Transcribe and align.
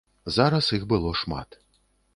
Зараз 0.37 0.71
іх 0.79 0.87
было 0.95 1.15
шмат. 1.23 1.61